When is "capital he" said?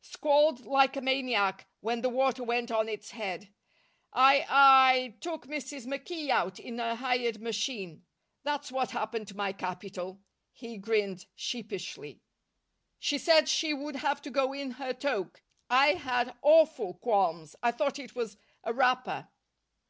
9.52-10.78